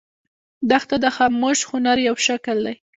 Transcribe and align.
دښته 0.69 0.95
د 1.03 1.05
خاموش 1.15 1.59
هنر 1.71 1.97
یو 2.07 2.15
شکل 2.27 2.57
دی. 2.65 2.75